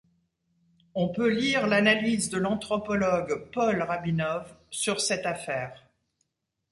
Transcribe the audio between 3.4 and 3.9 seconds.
Paul